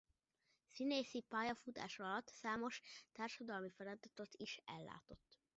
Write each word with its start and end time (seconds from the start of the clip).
Színészi 0.67 1.21
pályafutása 1.21 2.03
alatt 2.03 2.27
számos 2.27 2.81
társadalmi 3.11 3.69
feladatot 3.71 4.35
is 4.37 4.61
ellátott. 4.65 5.39